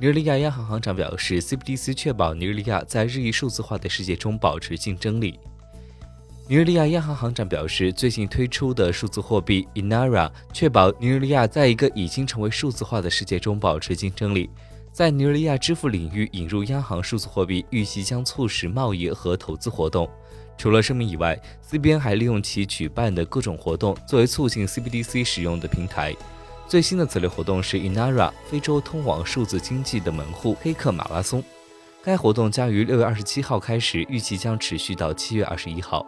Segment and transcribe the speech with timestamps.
[0.00, 5.40] 尼日利亚央行行长表示，CBDC 确保尼日利亚在日益数字化的世界中保持竞争力。
[6.46, 14.48] 尼日利亚央行行长表示，最近推出的数字货币 Inara 确保尼日利亚在一个已经成为数字化的世界中保持竞争力。
[14.92, 20.08] 在尼日利亚支付领域引入央行数字货币，预计将促使贸易和投资活动。
[20.56, 21.36] 除了声明以外
[21.68, 26.14] ，CBN 还利用其举办的各种活动作为促进 CBDC 使用的平台。
[26.68, 31.42] 最新的此类活动是 Inara 非洲通往数字经济的门户黑客马拉松。
[32.04, 36.06] 该活动将于六月二十七号开始，预计将持续到七月二十一号。